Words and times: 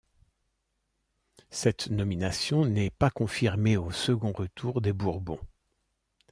Cette 1.51 1.89
nomination 1.91 2.65
n'est 2.65 2.89
pas 2.89 3.11
confirmée 3.11 3.77
au 3.77 3.91
second 3.91 4.31
retour 4.31 4.81
des 4.81 4.93
Bourbons. 4.93 5.39